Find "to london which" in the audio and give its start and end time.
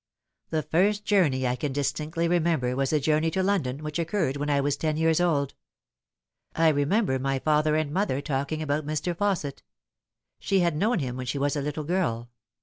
3.29-3.99